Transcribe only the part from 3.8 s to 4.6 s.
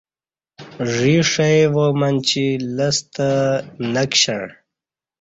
نکشݩع